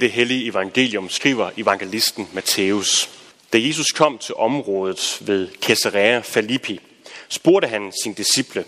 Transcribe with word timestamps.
Det 0.00 0.10
hellige 0.10 0.46
evangelium 0.46 1.08
skriver 1.08 1.50
evangelisten 1.56 2.28
Matthæus. 2.32 3.10
Da 3.52 3.58
Jesus 3.60 3.86
kom 3.86 4.18
til 4.18 4.34
området 4.34 5.18
ved 5.20 5.48
Caesarea 5.60 6.20
Philippi, 6.20 6.80
spurgte 7.28 7.68
han 7.68 7.92
sin 8.02 8.14
disciple, 8.14 8.64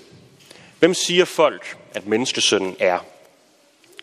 Hvem 0.78 0.94
siger 0.94 1.24
folk, 1.24 1.76
at 1.94 2.06
menneskesønnen 2.06 2.76
er? 2.78 2.98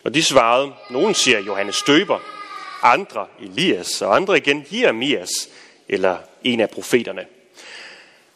Og 0.04 0.14
de 0.14 0.22
svarede, 0.22 0.72
nogen 0.90 1.14
siger 1.14 1.40
Johannes 1.40 1.76
Støber, 1.76 2.18
andre 2.82 3.26
Elias, 3.40 4.02
og 4.02 4.16
andre 4.16 4.36
igen 4.36 4.66
Jeremias, 4.72 5.30
eller 5.88 6.18
en 6.44 6.60
af 6.60 6.70
profeterne. 6.70 7.26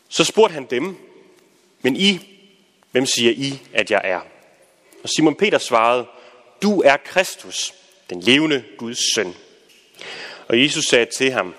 Så 0.08 0.24
spurgte 0.24 0.54
han 0.54 0.66
dem, 0.70 0.96
men 1.82 1.96
I, 1.96 2.20
hvem 2.90 3.06
siger 3.06 3.30
I, 3.30 3.60
at 3.72 3.90
jeg 3.90 4.00
er? 4.04 4.20
Og 5.02 5.08
Simon 5.16 5.34
Peter 5.34 5.58
svarede, 5.58 6.06
du 6.62 6.82
er 6.82 6.96
Kristus, 6.96 7.74
den 8.10 8.20
levende 8.20 8.64
Guds 8.76 9.14
søn. 9.14 9.34
Og 10.48 10.62
Jesus 10.62 10.84
sagde 10.84 11.06
til 11.16 11.30
ham, 11.30 11.54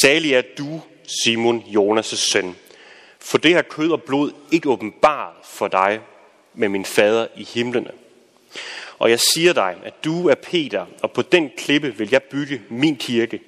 salig 0.00 0.32
er 0.32 0.42
du, 0.58 0.80
Simon, 1.24 1.60
Jonas' 1.60 2.32
søn, 2.32 2.56
for 3.20 3.38
det 3.38 3.54
har 3.54 3.62
kød 3.62 3.90
og 3.90 4.02
blod 4.02 4.32
ikke 4.52 4.68
åbenbart 4.68 5.34
for 5.44 5.68
dig, 5.68 6.00
med 6.54 6.68
min 6.68 6.84
fader 6.84 7.26
i 7.36 7.44
himlene. 7.44 7.90
Og 8.98 9.10
jeg 9.10 9.20
siger 9.20 9.52
dig, 9.52 9.76
at 9.84 10.04
du 10.04 10.28
er 10.28 10.34
Peter, 10.34 10.86
og 11.02 11.12
på 11.12 11.22
den 11.22 11.50
klippe 11.58 11.94
vil 11.96 12.08
jeg 12.12 12.22
bygge 12.22 12.62
min 12.68 12.96
kirke, 12.96 13.40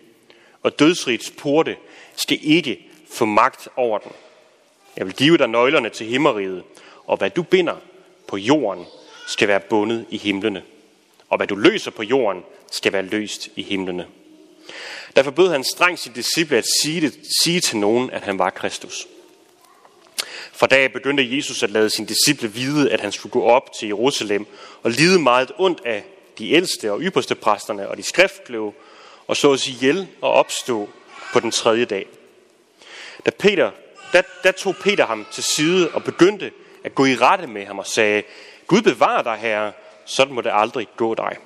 og 0.62 0.78
dødsrigets 0.78 1.30
porte 1.30 1.76
skal 2.16 2.38
ikke 2.42 2.88
få 3.12 3.24
magt 3.24 3.68
over 3.76 3.98
den. 3.98 4.12
Jeg 4.96 5.06
vil 5.06 5.14
give 5.14 5.38
dig 5.38 5.48
nøglerne 5.48 5.88
til 5.88 6.06
himmeriget, 6.06 6.62
og 7.06 7.16
hvad 7.16 7.30
du 7.30 7.42
binder 7.42 7.76
på 8.26 8.36
jorden, 8.36 8.84
skal 9.26 9.48
være 9.48 9.60
bundet 9.60 10.06
i 10.10 10.16
himlene. 10.16 10.62
Og 11.28 11.36
hvad 11.36 11.46
du 11.46 11.54
løser 11.54 11.90
på 11.90 12.02
jorden, 12.02 12.42
skal 12.70 12.92
være 12.92 13.02
løst 13.02 13.48
i 13.56 13.62
himlene. 13.62 14.06
Derfor 15.16 15.30
bød 15.30 15.50
han 15.50 15.64
strengt 15.64 16.00
sin 16.00 16.12
disciple 16.12 16.56
at 16.56 16.64
sige, 16.82 17.00
det, 17.00 17.18
sige 17.42 17.60
til 17.60 17.76
nogen, 17.76 18.10
at 18.10 18.22
han 18.22 18.38
var 18.38 18.50
Kristus. 18.50 19.06
Fra 20.52 20.66
dag 20.66 20.92
begyndte 20.92 21.36
Jesus 21.36 21.62
at 21.62 21.70
lade 21.70 21.90
sine 21.90 22.08
disciple 22.08 22.52
vide, 22.52 22.90
at 22.90 23.00
han 23.00 23.12
skulle 23.12 23.32
gå 23.32 23.42
op 23.42 23.72
til 23.72 23.88
Jerusalem 23.88 24.46
og 24.82 24.90
lide 24.90 25.18
meget 25.18 25.52
ondt 25.58 25.80
af 25.84 26.04
de 26.38 26.50
ældste 26.50 26.92
og 26.92 27.00
ypperste 27.00 27.34
præsterne 27.34 27.88
og 27.88 27.96
de 27.96 28.02
skriftkloge, 28.02 28.72
og 29.26 29.36
så 29.36 29.56
sig 29.56 29.72
ihjel 29.72 30.08
og 30.20 30.32
opstå 30.32 30.88
på 31.32 31.40
den 31.40 31.50
tredje 31.50 31.84
dag. 31.84 32.06
Da, 33.26 33.30
Peter, 33.30 33.70
da, 34.12 34.22
da 34.44 34.50
tog 34.50 34.76
Peter 34.76 35.06
ham 35.06 35.26
til 35.32 35.44
side 35.44 35.90
og 35.90 36.04
begyndte 36.04 36.52
at 36.84 36.94
gå 36.94 37.04
i 37.04 37.16
rette 37.16 37.46
med 37.46 37.66
ham 37.66 37.78
og 37.78 37.86
sagde, 37.86 38.22
Gud 38.66 38.82
bevarer 38.82 39.22
dig, 39.22 39.36
herre, 39.36 39.72
sådan 40.08 40.34
må 40.34 40.40
det 40.40 40.50
aldrig 40.54 40.88
gå 40.96 41.14
dig. 41.14 41.36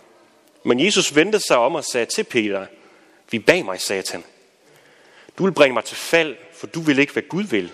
Men 0.64 0.84
Jesus 0.84 1.16
vendte 1.16 1.40
sig 1.40 1.56
om 1.56 1.74
og 1.74 1.84
sagde 1.84 2.06
til 2.06 2.24
Peter, 2.24 2.66
vi 3.30 3.38
bag 3.38 3.64
mig, 3.64 3.80
satan. 3.80 4.24
Du 5.38 5.44
vil 5.44 5.52
bringe 5.52 5.74
mig 5.74 5.84
til 5.84 5.96
fald, 5.96 6.36
for 6.54 6.66
du 6.66 6.80
vil 6.80 6.98
ikke, 6.98 7.12
hvad 7.12 7.22
Gud 7.22 7.42
vil, 7.42 7.70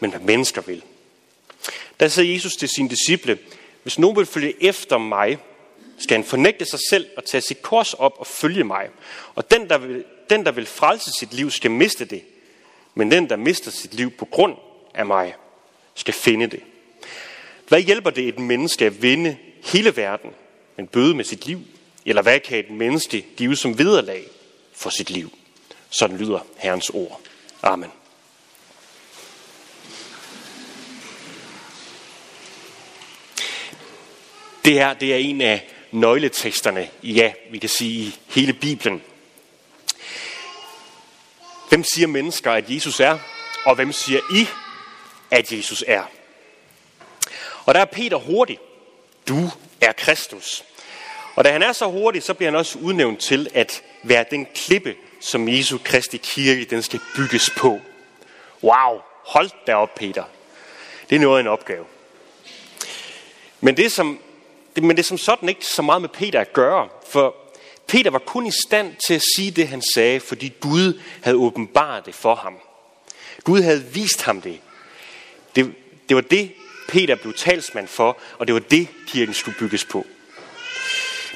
men 0.00 0.10
hvad 0.10 0.20
mennesker 0.20 0.62
vil. 0.62 0.82
Der 2.00 2.08
sagde 2.08 2.32
Jesus 2.32 2.52
til 2.52 2.68
sine 2.68 2.88
disciple, 2.88 3.38
hvis 3.82 3.98
nogen 3.98 4.16
vil 4.16 4.26
følge 4.26 4.64
efter 4.64 4.98
mig, 4.98 5.38
skal 5.98 6.16
han 6.16 6.24
fornægte 6.24 6.64
sig 6.64 6.80
selv 6.90 7.06
og 7.16 7.24
tage 7.24 7.40
sit 7.40 7.62
kors 7.62 7.94
op 7.94 8.14
og 8.18 8.26
følge 8.26 8.64
mig. 8.64 8.88
Og 9.34 9.50
den 9.50 9.68
der, 9.68 9.78
vil, 9.78 10.04
den, 10.30 10.44
der 10.44 10.52
vil 10.52 10.66
frelse 10.66 11.10
sit 11.18 11.34
liv, 11.34 11.50
skal 11.50 11.70
miste 11.70 12.04
det. 12.04 12.22
Men 12.94 13.10
den, 13.10 13.28
der 13.28 13.36
mister 13.36 13.70
sit 13.70 13.94
liv 13.94 14.10
på 14.10 14.24
grund 14.24 14.56
af 14.94 15.06
mig, 15.06 15.34
skal 15.94 16.14
finde 16.14 16.46
det. 16.46 16.60
Hvad 17.68 17.80
hjælper 17.80 18.10
det 18.10 18.28
et 18.28 18.38
menneske 18.38 18.86
at 18.86 19.02
vinde 19.02 19.36
hele 19.62 19.96
verden, 19.96 20.30
men 20.76 20.86
bøde 20.86 21.14
med 21.14 21.24
sit 21.24 21.46
liv? 21.46 21.60
Eller 22.06 22.22
hvad 22.22 22.40
kan 22.40 22.58
et 22.58 22.70
menneske 22.70 23.26
give 23.36 23.56
som 23.56 23.78
vederlag 23.78 24.24
for 24.72 24.90
sit 24.90 25.10
liv? 25.10 25.32
Sådan 25.90 26.16
lyder 26.16 26.46
Herrens 26.56 26.90
ord. 26.90 27.20
Amen. 27.62 27.90
Det 34.64 34.72
her 34.72 34.94
det 34.94 35.12
er 35.12 35.16
en 35.16 35.40
af 35.40 35.68
nøgleteksterne, 35.90 36.88
ja, 37.02 37.32
vi 37.50 37.58
kan 37.58 37.68
sige 37.68 38.04
i 38.04 38.18
hele 38.28 38.52
Bibelen. 38.52 39.02
Hvem 41.68 41.84
siger 41.84 42.06
mennesker, 42.06 42.52
at 42.52 42.70
Jesus 42.70 43.00
er? 43.00 43.18
Og 43.64 43.74
hvem 43.74 43.92
siger 43.92 44.20
I, 44.34 44.46
at 45.30 45.52
Jesus 45.52 45.84
er? 45.86 46.02
Og 47.64 47.74
der 47.74 47.80
er 47.80 47.84
Peter 47.84 48.16
hurtig. 48.16 48.58
Du 49.28 49.50
er 49.80 49.92
Kristus. 49.92 50.64
Og 51.34 51.44
da 51.44 51.52
han 51.52 51.62
er 51.62 51.72
så 51.72 51.86
hurtig, 51.86 52.22
så 52.22 52.34
bliver 52.34 52.50
han 52.50 52.58
også 52.58 52.78
udnævnt 52.78 53.20
til 53.20 53.48
at 53.54 53.82
være 54.02 54.24
den 54.30 54.46
klippe, 54.54 54.94
som 55.20 55.48
Jesu 55.48 55.78
Kristi 55.84 56.16
kirke 56.16 56.64
den 56.64 56.82
skal 56.82 57.00
bygges 57.16 57.50
på. 57.56 57.80
Wow, 58.62 59.00
hold 59.24 59.50
da 59.66 59.74
op, 59.74 59.94
Peter. 59.94 60.24
Det 61.10 61.16
er 61.16 61.20
noget 61.20 61.38
af 61.38 61.40
en 61.40 61.46
opgave. 61.46 61.84
Men 63.60 63.76
det, 63.76 63.92
som 63.92 64.20
det, 64.74 64.82
men 64.82 64.96
det 64.96 65.02
er 65.02 65.06
som 65.06 65.18
sådan 65.18 65.48
ikke 65.48 65.66
så 65.66 65.82
meget 65.82 66.00
med 66.00 66.08
Peter 66.08 66.40
at 66.40 66.52
gøre, 66.52 66.88
for 67.08 67.34
Peter 67.86 68.10
var 68.10 68.18
kun 68.18 68.46
i 68.46 68.52
stand 68.66 68.94
til 69.06 69.14
at 69.14 69.22
sige 69.36 69.50
det, 69.50 69.68
han 69.68 69.82
sagde, 69.94 70.20
fordi 70.20 70.52
Gud 70.60 71.00
havde 71.22 71.36
åbenbart 71.36 72.06
det 72.06 72.14
for 72.14 72.34
ham. 72.34 72.54
Gud 73.44 73.62
havde 73.62 73.84
vist 73.84 74.22
ham 74.22 74.40
det. 74.40 74.60
Det, 75.56 75.74
det 76.08 76.14
var 76.14 76.22
det, 76.22 76.52
Peter 76.92 77.14
blev 77.14 77.34
talsmand 77.34 77.88
for, 77.88 78.18
og 78.38 78.46
det 78.46 78.54
var 78.54 78.60
det, 78.60 78.88
kirken 79.06 79.34
skulle 79.34 79.58
bygges 79.58 79.84
på. 79.84 80.06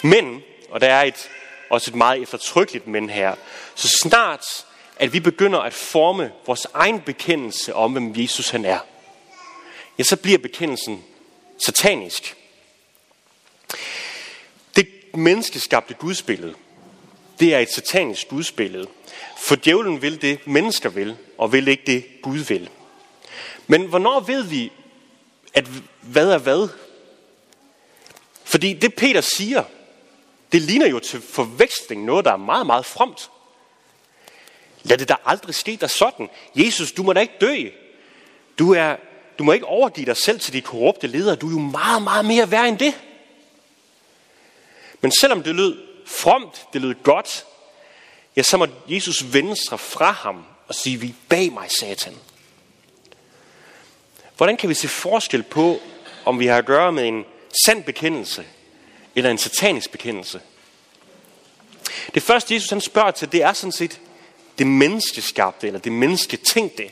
Men, 0.02 0.42
og 0.70 0.80
der 0.80 0.88
er 0.88 1.02
et, 1.02 1.30
også 1.70 1.90
et 1.90 1.94
meget 1.94 2.22
eftertrykkeligt 2.22 2.86
men 2.86 3.10
her, 3.10 3.34
så 3.74 3.88
snart 4.02 4.66
at 4.96 5.12
vi 5.12 5.20
begynder 5.20 5.58
at 5.58 5.74
forme 5.74 6.32
vores 6.46 6.66
egen 6.74 7.00
bekendelse 7.00 7.74
om, 7.74 7.92
hvem 7.92 8.14
Jesus 8.16 8.50
han 8.50 8.64
er, 8.64 8.78
ja, 9.98 10.04
så 10.04 10.16
bliver 10.16 10.38
bekendelsen 10.38 11.04
satanisk 11.64 12.36
Det 14.76 14.88
menneskeskabte 15.14 15.94
gudsbillede, 15.94 16.54
det 17.40 17.54
er 17.54 17.58
et 17.58 17.72
satanisk 17.72 18.28
gudsbillede. 18.28 18.86
For 19.38 19.56
djævlen 19.56 20.02
vil 20.02 20.22
det, 20.22 20.46
mennesker 20.46 20.88
vil, 20.88 21.16
og 21.38 21.52
vil 21.52 21.68
ikke 21.68 21.82
det, 21.86 22.04
Gud 22.22 22.38
vil. 22.38 22.70
Men 23.66 23.86
hvornår 23.86 24.20
ved 24.20 24.42
vi, 24.42 24.72
at 25.56 25.66
hvad 26.00 26.30
er 26.30 26.38
hvad? 26.38 26.68
Fordi 28.44 28.72
det 28.72 28.94
Peter 28.94 29.20
siger, 29.20 29.64
det 30.52 30.62
ligner 30.62 30.86
jo 30.86 30.98
til 30.98 31.22
forveksling 31.22 32.04
noget, 32.04 32.24
der 32.24 32.32
er 32.32 32.36
meget, 32.36 32.66
meget 32.66 32.86
fromt. 32.86 33.30
Lad 34.82 34.98
det 34.98 35.08
da 35.08 35.16
aldrig 35.24 35.54
ske 35.54 35.76
dig 35.80 35.90
sådan. 35.90 36.28
Jesus, 36.54 36.92
du 36.92 37.02
må 37.02 37.12
da 37.12 37.20
ikke 37.20 37.34
dø. 37.40 37.68
Du, 38.58 38.74
er, 38.74 38.96
du 39.38 39.44
må 39.44 39.52
ikke 39.52 39.66
overgive 39.66 40.06
dig 40.06 40.16
selv 40.16 40.40
til 40.40 40.52
de 40.52 40.60
korrupte 40.60 41.06
ledere. 41.06 41.36
Du 41.36 41.46
er 41.48 41.52
jo 41.52 41.58
meget, 41.58 42.02
meget 42.02 42.24
mere 42.24 42.50
værd 42.50 42.68
end 42.68 42.78
det. 42.78 42.94
Men 45.00 45.12
selvom 45.20 45.42
det 45.42 45.54
lød 45.54 45.76
fromt, 46.06 46.66
det 46.72 46.80
lød 46.80 46.94
godt, 47.02 47.46
ja, 48.36 48.42
så 48.42 48.56
må 48.56 48.66
Jesus 48.88 49.32
vende 49.32 49.56
sig 49.68 49.80
fra 49.80 50.10
ham 50.10 50.44
og 50.68 50.74
sige, 50.74 50.96
vi 50.96 51.14
bag 51.28 51.52
mig, 51.52 51.70
satan. 51.70 52.16
Hvordan 54.36 54.56
kan 54.56 54.68
vi 54.68 54.74
se 54.74 54.88
forskel 54.88 55.42
på, 55.42 55.80
om 56.24 56.38
vi 56.38 56.46
har 56.46 56.58
at 56.58 56.66
gøre 56.66 56.92
med 56.92 57.08
en 57.08 57.24
sand 57.66 57.84
bekendelse 57.84 58.44
eller 59.14 59.30
en 59.30 59.38
satanisk 59.38 59.90
bekendelse? 59.90 60.40
Det 62.14 62.22
første, 62.22 62.54
Jesus 62.54 62.70
han 62.70 62.80
spørger 62.80 63.10
til, 63.10 63.32
det 63.32 63.42
er 63.42 63.52
sådan 63.52 63.72
set 63.72 64.00
det 64.58 64.66
menneskeskabte, 64.66 65.66
eller 65.66 65.80
det 65.80 65.92
mennesketænkte. 65.92 66.90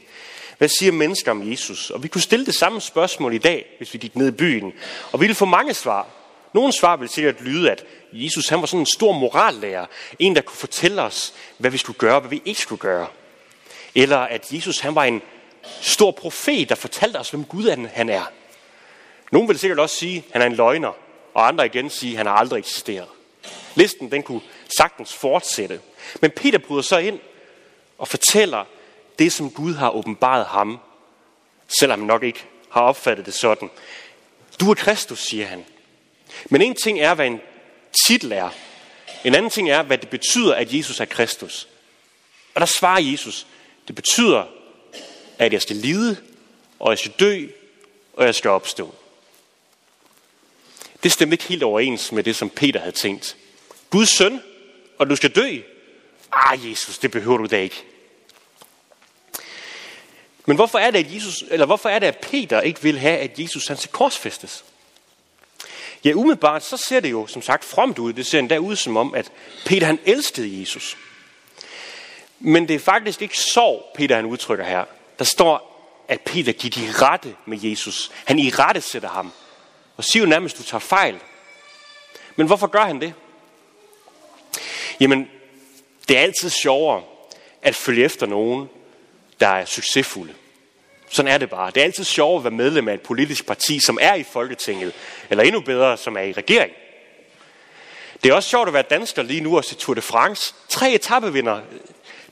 Hvad 0.59 0.69
siger 0.69 0.93
mennesker 0.93 1.31
om 1.31 1.50
Jesus? 1.50 1.91
Og 1.91 2.03
vi 2.03 2.09
kunne 2.09 2.21
stille 2.21 2.47
det 2.47 2.55
samme 2.55 2.81
spørgsmål 2.81 3.34
i 3.34 3.38
dag, 3.38 3.66
hvis 3.78 3.94
vi 3.94 3.99
gik 3.99 4.16
ned 4.16 4.28
i 4.28 4.31
byen. 4.31 4.72
Og 5.12 5.21
vi 5.21 5.25
ville 5.25 5.34
få 5.34 5.44
mange 5.44 5.75
svar. 5.75 6.06
Nogle 6.53 6.72
svar 6.72 6.97
vil 6.97 7.09
sikkert 7.09 7.41
lyde, 7.41 7.71
at 7.71 7.84
Jesus 8.12 8.49
han 8.49 8.61
var 8.61 8.66
sådan 8.66 8.81
en 8.81 8.87
stor 8.87 9.12
morallærer. 9.12 9.87
En, 10.19 10.37
der 10.37 10.43
kunne 10.43 10.56
fortælle 10.56 11.02
os, 11.02 11.35
hvad 11.58 11.70
vi 11.70 11.79
skulle 11.79 11.99
gøre, 11.99 12.20
hvad 12.20 12.31
vi 12.31 12.43
ikke 12.44 12.61
skulle 12.61 12.81
gøre. 12.81 13.06
Eller 13.94 14.19
at 14.19 14.52
Jesus 14.52 14.81
han 14.81 14.94
var 14.94 15.05
en 15.05 15.23
stor 15.81 16.11
profet, 16.11 16.69
der 16.69 16.75
fortalte 16.75 17.16
os, 17.16 17.31
hvem 17.31 17.44
Gud 17.44 17.88
han 17.94 18.08
er. 18.08 18.25
Nogle 19.32 19.49
vil 19.49 19.58
sikkert 19.58 19.78
også 19.78 19.96
sige, 19.96 20.19
at 20.26 20.32
han 20.32 20.43
er 20.43 20.46
en 20.46 20.55
løgner. 20.55 20.93
Og 21.34 21.49
andre 21.49 21.66
igen 21.66 21.90
sige, 21.90 22.12
at 22.12 22.16
han 22.16 22.26
har 22.26 22.34
aldrig 22.34 22.58
eksisteret. 22.58 23.08
Listen 23.75 24.11
den 24.11 24.22
kunne 24.22 24.40
sagtens 24.76 25.14
fortsætte. 25.14 25.81
Men 26.20 26.31
Peter 26.31 26.58
bryder 26.58 26.82
så 26.82 26.99
ind 26.99 27.19
og 27.99 28.08
fortæller 28.08 28.64
det, 29.19 29.32
som 29.32 29.50
Gud 29.50 29.75
har 29.75 29.90
åbenbaret 29.90 30.46
ham, 30.46 30.78
selvom 31.81 31.99
han 31.99 32.06
nok 32.06 32.22
ikke 32.22 32.44
har 32.70 32.81
opfattet 32.81 33.26
det 33.26 33.34
sådan. 33.34 33.70
Du 34.61 34.70
er 34.70 34.75
Kristus, 34.75 35.19
siger 35.19 35.46
han. 35.46 35.64
Men 36.50 36.62
en 36.62 36.75
ting 36.75 37.00
er, 37.00 37.14
hvad 37.14 37.26
en 37.26 37.40
titel 38.06 38.32
er. 38.32 38.50
En 39.25 39.34
anden 39.34 39.50
ting 39.50 39.70
er, 39.70 39.82
hvad 39.82 39.99
det 39.99 40.08
betyder, 40.08 40.55
at 40.55 40.72
Jesus 40.72 41.00
er 41.00 41.05
Kristus. 41.05 41.69
Og 42.55 42.61
der 42.61 42.66
svarer 42.66 43.00
Jesus, 43.00 43.46
det 43.88 43.94
betyder, 43.94 44.44
at 45.38 45.52
jeg 45.52 45.62
skal 45.62 45.76
lide, 45.76 46.16
og 46.78 46.90
jeg 46.90 46.98
skal 46.98 47.12
dø, 47.20 47.46
og 48.12 48.26
jeg 48.26 48.34
skal 48.34 48.50
opstå. 48.50 48.94
Det 51.02 51.12
stemte 51.12 51.34
ikke 51.34 51.44
helt 51.44 51.62
overens 51.62 52.12
med 52.12 52.22
det, 52.22 52.36
som 52.36 52.50
Peter 52.50 52.81
havde 52.81 52.96
tænkt. 52.96 53.36
Guds 53.90 54.16
søn, 54.16 54.40
og 54.98 55.10
du 55.10 55.16
skal 55.16 55.31
dø. 55.31 55.58
Ah, 56.32 56.70
Jesus, 56.70 56.98
det 56.98 57.10
behøver 57.10 57.38
du 57.38 57.46
da 57.46 57.60
ikke. 57.60 57.84
Men 60.46 60.56
hvorfor 60.56 60.78
er 60.78 60.90
det, 60.90 60.98
at, 60.98 61.14
Jesus, 61.14 61.44
eller 61.50 61.66
hvorfor 61.66 61.88
er 61.88 61.98
det, 61.98 62.06
at 62.06 62.19
Peter 62.19 62.60
ikke 62.60 62.82
vil 62.82 62.98
have, 62.98 63.19
at 63.19 63.38
Jesus 63.38 63.66
han 63.66 63.76
skal 63.76 63.92
korsfæstes? 63.92 64.64
Ja, 66.04 66.12
umiddelbart 66.12 66.64
så 66.64 66.76
ser 66.76 67.00
det 67.00 67.10
jo 67.10 67.26
som 67.26 67.42
sagt 67.42 67.64
fromt 67.64 67.98
ud. 67.98 68.12
Det 68.12 68.26
ser 68.26 68.38
endda 68.38 68.58
ud 68.58 68.76
som 68.76 68.96
om, 68.96 69.14
at 69.14 69.32
Peter 69.66 69.87
han 69.87 69.98
elskede 70.04 70.60
Jesus. 70.60 70.96
Men 72.40 72.69
det 72.69 72.75
er 72.75 72.80
faktisk 72.80 73.22
ikke 73.22 73.38
sorg, 73.38 73.92
Peter 73.94 74.16
han 74.16 74.25
udtrykker 74.25 74.64
her. 74.64 74.84
Der 75.19 75.25
står, 75.25 75.70
at 76.08 76.20
Peter 76.20 76.52
gik 76.52 76.75
de 76.75 76.93
rette 76.93 77.37
med 77.46 77.58
Jesus. 77.62 78.11
Han 78.25 78.38
i 78.38 78.50
rette 78.50 78.81
sætter 78.81 79.08
ham. 79.08 79.32
Og 79.96 80.05
siger 80.05 80.22
jo 80.22 80.28
nærmest, 80.28 80.55
at 80.55 80.58
du 80.58 80.69
tager 80.69 80.81
fejl. 80.81 81.19
Men 82.37 82.46
hvorfor 82.46 82.66
gør 82.66 82.84
han 82.84 83.00
det? 83.00 83.14
Jamen, 85.00 85.31
det 86.08 86.19
er 86.19 86.22
altid 86.22 86.50
sjovere 86.50 87.02
at 87.62 87.75
følge 87.75 88.05
efter 88.05 88.26
nogen, 88.26 88.69
der 89.40 89.49
er 89.49 89.64
succesfulde. 89.64 90.34
Sådan 91.08 91.32
er 91.32 91.38
det 91.38 91.50
bare. 91.50 91.70
Det 91.70 91.81
er 91.81 91.84
altid 91.84 92.05
sjovt 92.05 92.40
at 92.40 92.44
være 92.44 92.50
medlem 92.50 92.88
af 92.88 92.94
et 92.94 93.00
politisk 93.00 93.46
parti, 93.46 93.81
som 93.87 93.99
er 94.00 94.14
i 94.14 94.22
Folketinget, 94.22 94.93
eller 95.31 95.44
endnu 95.44 95.61
bedre, 95.61 95.96
som 95.96 96.16
er 96.16 96.20
i 96.20 96.32
regering. 96.32 96.72
Det 98.22 98.31
er 98.31 98.34
også 98.34 98.49
sjovt 98.49 98.69
at 98.69 98.75
være 98.75 98.82
dansker 98.82 99.22
lige 99.22 99.40
nu 99.40 99.56
og 99.56 99.64
se 99.64 99.75
Tour 99.75 99.94
de 99.94 100.00
France. 100.00 100.55
Tre 100.69 100.93
etappevinder, 100.93 101.61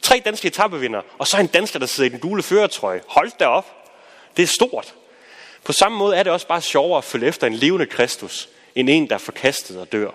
tre 0.03 0.23
danske 0.25 0.49
etappevinder, 0.49 1.03
og 1.19 1.27
så 1.27 1.39
en 1.39 1.47
dansker, 1.47 1.79
der 1.79 1.87
sidder 1.87 2.11
i 2.11 2.13
den 2.13 2.21
gule 2.21 2.43
føretrøje. 2.43 3.03
Hold 3.07 3.33
da 3.41 3.47
op. 3.47 3.67
Det 4.37 4.43
er 4.43 4.47
stort. 4.47 4.95
På 5.65 5.73
samme 5.73 5.99
måde 5.99 6.17
er 6.17 6.23
det 6.23 6.33
også 6.33 6.47
bare 6.47 6.63
sjovere 6.63 6.99
at 6.99 7.05
følge 7.05 7.27
efter 7.27 7.47
en 7.47 7.55
levende 7.55 7.87
Kristus, 7.87 8.49
end 8.75 8.91
en, 8.91 9.09
der 9.09 9.15
er 9.15 9.19
forkastet 9.19 9.81
og 9.81 9.93
dør. 9.93 10.11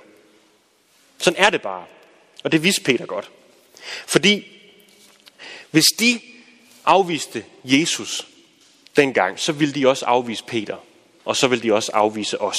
Sådan 1.18 1.44
er 1.44 1.50
det 1.50 1.62
bare. 1.62 1.86
Og 2.44 2.52
det 2.52 2.64
vidste 2.64 2.82
Peter 2.82 3.06
godt. 3.06 3.32
Fordi 4.08 4.48
hvis 5.72 5.86
de 6.00 6.20
afviste 6.86 7.46
Jesus 7.64 8.28
dengang, 8.96 9.40
så 9.40 9.52
ville 9.52 9.74
de 9.74 9.88
også 9.88 10.06
afvise 10.06 10.44
Peter, 10.44 10.78
og 11.26 11.36
så 11.36 11.48
ville 11.48 11.64
de 11.64 11.74
også 11.74 11.92
afvise 11.94 12.42
os. 12.42 12.58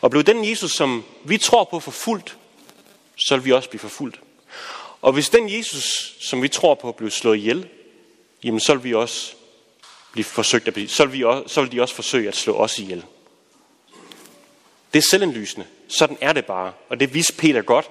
Og 0.00 0.10
blev 0.10 0.22
den 0.22 0.48
Jesus, 0.48 0.72
som 0.72 1.04
vi 1.24 1.38
tror 1.38 1.64
på, 1.64 1.80
forfulgt, 1.80 2.36
så 3.16 3.36
vil 3.36 3.44
vi 3.44 3.52
også 3.52 3.68
blive 3.68 3.80
forfulgt. 3.80 4.20
Og 5.06 5.12
hvis 5.12 5.28
den 5.28 5.52
Jesus, 5.52 6.16
som 6.20 6.42
vi 6.42 6.48
tror 6.48 6.74
på, 6.74 6.92
blev 6.92 7.10
slået 7.10 7.36
ihjel, 7.36 7.68
jamen 8.44 8.60
så 8.60 8.74
vil 8.74 8.84
vi 8.84 8.94
også 8.94 9.34
blive 10.12 10.24
forsøgt 10.24 10.68
at 10.68 10.74
blive, 10.74 10.88
så 10.88 11.04
vil, 11.04 11.12
vi 11.12 11.24
også, 11.24 11.54
så 11.54 11.62
vil 11.62 11.72
de 11.72 11.82
også 11.82 11.94
forsøge 11.94 12.28
at 12.28 12.36
slå 12.36 12.54
os 12.54 12.78
ihjel. 12.78 13.04
Det 14.92 14.98
er 14.98 15.06
selvindlysende. 15.10 15.66
Sådan 15.88 16.18
er 16.20 16.32
det 16.32 16.44
bare. 16.44 16.72
Og 16.88 17.00
det 17.00 17.14
vidste 17.14 17.32
Peter 17.32 17.62
godt. 17.62 17.90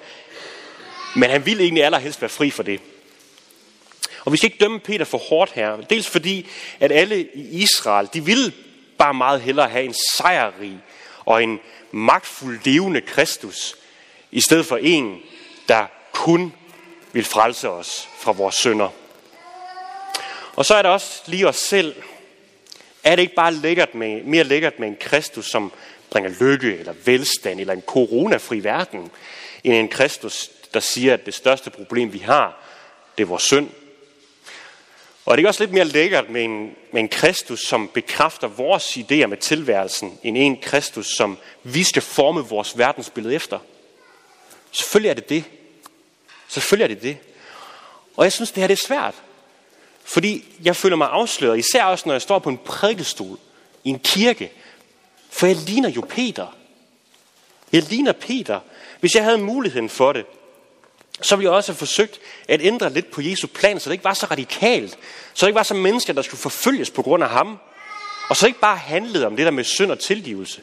Men 1.16 1.30
han 1.30 1.46
ville 1.46 1.64
egentlig 1.64 1.84
allerhelst 1.84 2.22
være 2.22 2.30
fri 2.30 2.50
for 2.50 2.64
det. 2.64 2.80
Og 4.26 4.32
vi 4.32 4.38
skal 4.38 4.48
ikke 4.48 4.64
dømme 4.64 4.80
Peter 4.80 5.06
for 5.06 5.18
hårdt 5.18 5.52
her. 5.52 5.82
Dels 5.82 6.08
fordi, 6.08 6.48
at 6.80 6.92
alle 6.92 7.28
i 7.34 7.64
Israel, 7.64 8.10
de 8.14 8.26
ville 8.26 8.54
bare 8.98 9.14
meget 9.14 9.42
hellere 9.42 9.70
have 9.70 9.86
en 9.86 9.96
sejrrig 10.18 10.78
og 11.26 11.44
en 11.44 11.60
magtfuld 11.92 12.60
levende 12.64 13.02
Kristus, 13.02 13.76
i 14.32 14.42
stedet 14.42 14.66
for 14.66 14.78
en, 14.78 15.22
der 15.68 15.86
kun 16.12 16.54
vil 17.16 17.26
frelse 17.26 17.70
os 17.70 18.10
fra 18.18 18.32
vores 18.32 18.56
synder. 18.56 18.90
Og 20.56 20.66
så 20.66 20.76
er 20.76 20.82
der 20.82 20.90
også 20.90 21.22
lige 21.26 21.48
os 21.48 21.56
selv. 21.56 21.96
Er 23.04 23.16
det 23.16 23.22
ikke 23.22 23.36
bare 23.36 23.54
lækkert 23.54 23.96
med, 23.96 24.24
mere 24.24 24.44
lækkert 24.44 24.80
med 24.80 24.88
en 24.88 24.98
Kristus, 25.00 25.46
som 25.46 25.72
bringer 26.10 26.32
lykke 26.40 26.78
eller 26.78 26.94
velstand 27.06 27.60
eller 27.60 27.74
en 27.74 27.82
coronafri 27.82 28.64
verden, 28.64 29.12
end 29.64 29.74
en 29.74 29.88
Kristus, 29.88 30.50
der 30.74 30.80
siger, 30.80 31.14
at 31.14 31.26
det 31.26 31.34
største 31.34 31.70
problem, 31.70 32.14
vi 32.14 32.20
har, 32.20 32.64
det 33.18 33.24
er 33.24 33.28
vores 33.28 33.44
synd, 33.44 33.70
og 35.26 35.32
er 35.32 35.36
det 35.36 35.40
ikke 35.40 35.50
også 35.50 35.64
lidt 35.64 35.74
mere 35.74 35.86
lækkert 35.86 36.30
med 36.30 36.44
en, 36.44 36.76
med 36.92 37.02
en 37.02 37.10
Kristus, 37.10 37.60
som 37.60 37.88
bekræfter 37.94 38.48
vores 38.48 38.98
idéer 38.98 39.26
med 39.26 39.38
tilværelsen, 39.38 40.20
end 40.24 40.38
en 40.38 40.58
Kristus, 40.62 41.08
som 41.18 41.38
vi 41.64 41.84
skal 41.84 42.02
forme 42.02 42.42
vores 42.42 42.78
verdensbillede 42.78 43.36
efter? 43.36 43.60
Selvfølgelig 44.72 45.10
er 45.10 45.14
det 45.14 45.30
det. 45.30 45.44
Selvfølgelig 46.48 46.84
er 46.84 46.96
det 46.96 47.04
det. 47.04 47.18
Og 48.18 48.24
jeg 48.24 48.34
synes, 48.34 48.52
det 48.52 48.62
her 48.62 48.68
det 48.68 48.80
er 48.80 48.88
svært. 48.88 49.16
Fordi 50.04 50.46
jeg 50.64 50.76
føler 50.76 50.96
mig 50.96 51.10
afsløret, 51.12 51.58
især 51.58 51.84
også 51.84 52.04
når 52.06 52.14
jeg 52.14 52.22
står 52.22 52.40
på 52.40 52.50
en 52.50 52.58
prædikestol 52.58 53.38
i 53.84 53.90
en 53.90 54.00
kirke. 54.00 54.52
For 55.30 55.48
jeg 55.48 55.56
ligner 55.56 55.90
jo 55.90 56.06
Peter. 56.10 56.48
Jeg 57.72 57.84
ligner 57.84 58.12
Peter. 58.12 58.60
Hvis 59.00 59.16
jeg 59.16 59.24
havde 59.24 59.38
muligheden 59.38 59.90
for 59.90 60.14
det, 60.14 60.26
så 61.22 61.36
ville 61.36 61.50
jeg 61.50 61.56
også 61.56 61.72
have 61.72 61.78
forsøgt 61.78 62.20
at 62.48 62.62
ændre 62.62 62.94
lidt 62.94 63.12
på 63.12 63.22
Jesu 63.22 63.48
plan, 63.48 63.80
så 63.80 63.90
det 63.90 63.94
ikke 63.94 64.04
var 64.04 64.14
så 64.14 64.26
radikalt. 64.26 64.98
Så 65.34 65.46
det 65.46 65.50
ikke 65.50 65.56
var 65.56 65.64
så 65.64 65.74
mennesker, 65.74 66.14
der 66.14 66.22
skulle 66.22 66.42
forfølges 66.42 66.90
på 66.90 67.02
grund 67.02 67.24
af 67.24 67.30
ham. 67.30 67.60
Og 68.30 68.36
så 68.36 68.48
ikke 68.48 68.60
bare 68.60 68.78
handlede 68.78 69.26
om 69.26 69.36
det 69.36 69.46
der 69.46 69.52
med 69.52 69.64
synd 69.64 69.92
og 69.92 70.00
tilgivelse. 70.00 70.62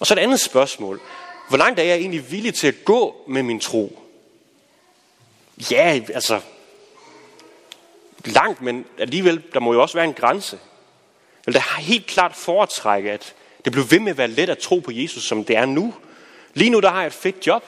Og 0.00 0.06
så 0.06 0.14
et 0.14 0.18
andet 0.18 0.40
spørgsmål. 0.40 1.00
Hvor 1.48 1.58
langt 1.58 1.80
er 1.80 1.84
jeg 1.84 1.96
egentlig 1.96 2.30
villig 2.30 2.54
til 2.54 2.66
at 2.66 2.84
gå 2.84 3.24
med 3.28 3.42
min 3.42 3.60
tro? 3.60 4.02
Ja, 5.70 6.00
altså, 6.14 6.40
langt, 8.24 8.62
men 8.62 8.86
alligevel, 8.98 9.42
der 9.52 9.60
må 9.60 9.72
jo 9.72 9.82
også 9.82 9.94
være 9.94 10.04
en 10.04 10.14
grænse. 10.14 10.58
Eller 11.46 11.60
der 11.60 11.66
har 11.66 11.82
helt 11.82 12.06
klart 12.06 12.36
foretrækket, 12.36 13.10
at 13.10 13.34
det 13.64 13.72
blev 13.72 13.90
ved 13.90 14.00
med 14.00 14.10
at 14.10 14.18
være 14.18 14.28
let 14.28 14.50
at 14.50 14.58
tro 14.58 14.78
på 14.78 14.90
Jesus, 14.90 15.24
som 15.24 15.44
det 15.44 15.56
er 15.56 15.66
nu. 15.66 15.94
Lige 16.54 16.70
nu, 16.70 16.80
der 16.80 16.90
har 16.90 17.00
jeg 17.00 17.06
et 17.06 17.12
fedt 17.12 17.46
job. 17.46 17.64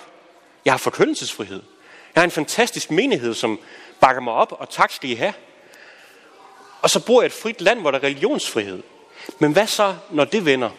Jeg 0.64 0.72
har 0.72 0.78
forkyndelsesfrihed. 0.78 1.62
Jeg 2.14 2.20
har 2.20 2.24
en 2.24 2.30
fantastisk 2.30 2.90
menighed, 2.90 3.34
som 3.34 3.60
bakker 4.00 4.22
mig 4.22 4.32
op, 4.32 4.52
og 4.58 4.70
tak 4.70 4.92
skal 4.92 5.10
I 5.10 5.14
have. 5.14 5.34
Og 6.82 6.90
så 6.90 7.04
bor 7.06 7.22
jeg 7.22 7.26
i 7.26 7.26
et 7.26 7.42
frit 7.42 7.60
land, 7.60 7.80
hvor 7.80 7.90
der 7.90 7.98
er 7.98 8.02
religionsfrihed. 8.02 8.82
Men 9.38 9.52
hvad 9.52 9.66
så, 9.66 9.96
når 10.10 10.24
det 10.24 10.44
vender? 10.44 10.70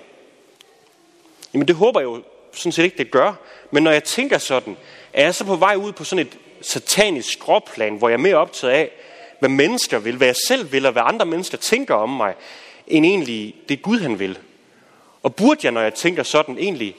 Jamen 1.53 1.67
det 1.67 1.75
håber 1.75 1.99
jeg 1.99 2.05
jo 2.05 2.23
sådan 2.53 2.71
set 2.71 2.83
ikke, 2.83 2.97
det 2.97 3.11
gør. 3.11 3.33
Men 3.71 3.83
når 3.83 3.91
jeg 3.91 4.03
tænker 4.03 4.37
sådan, 4.37 4.77
er 5.13 5.23
jeg 5.23 5.35
så 5.35 5.45
på 5.45 5.55
vej 5.55 5.75
ud 5.75 5.91
på 5.91 6.03
sådan 6.03 6.25
et 6.25 6.37
satanisk 6.61 7.31
skråplan, 7.31 7.95
hvor 7.97 8.09
jeg 8.09 8.13
er 8.13 8.21
mere 8.21 8.35
optaget 8.35 8.73
af, 8.73 8.91
hvad 9.39 9.49
mennesker 9.49 9.99
vil, 9.99 10.17
hvad 10.17 10.27
jeg 10.27 10.35
selv 10.47 10.71
vil, 10.71 10.85
og 10.85 10.91
hvad 10.91 11.01
andre 11.05 11.25
mennesker 11.25 11.57
tænker 11.57 11.95
om 11.95 12.09
mig, 12.09 12.35
end 12.87 13.05
egentlig 13.05 13.55
det 13.69 13.81
Gud 13.81 13.99
han 13.99 14.19
vil. 14.19 14.39
Og 15.23 15.35
burde 15.35 15.59
jeg, 15.63 15.71
når 15.71 15.81
jeg 15.81 15.93
tænker 15.93 16.23
sådan, 16.23 16.57
egentlig 16.57 16.95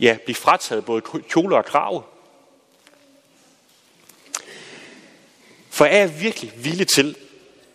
ja, 0.00 0.16
blive 0.24 0.36
frataget 0.36 0.84
både 0.84 1.02
kjole 1.28 1.56
og 1.56 1.64
krave. 1.64 2.02
For 5.70 5.84
er 5.84 5.98
jeg 5.98 6.20
virkelig 6.20 6.52
villig 6.56 6.88
til 6.88 7.16